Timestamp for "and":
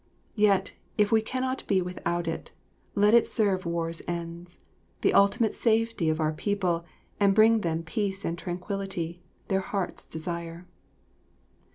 7.19-7.35, 8.25-8.35